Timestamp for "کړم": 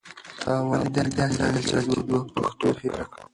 3.11-3.27